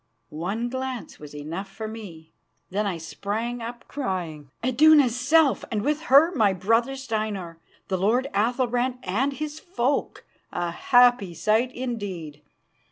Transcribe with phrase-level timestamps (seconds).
[0.33, 2.31] One glance was enough for me.
[2.71, 8.27] Then I sprang up, crying: "Iduna's self, and with her my brother Steinar, the lord
[8.33, 10.25] Athalbrand and his folk.
[10.51, 12.41] A happy sight indeed!"